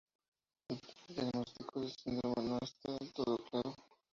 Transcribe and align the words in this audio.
El 0.67 0.79
primer 0.79 1.15
diagnóstico 1.31 1.79
del 1.79 1.91
síndrome 1.91 2.33
no 2.49 2.57
está 2.63 2.91
del 2.93 3.13
todo 3.13 3.37
claro. 3.51 3.75